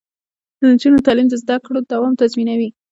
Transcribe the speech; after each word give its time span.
د 0.59 0.61
نجونو 0.71 1.05
تعلیم 1.05 1.27
د 1.29 1.33
زدکړو 1.43 1.79
دوام 1.91 2.13
تضمینوي. 2.21 2.69